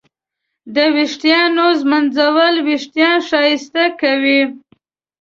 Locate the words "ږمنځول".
1.79-2.55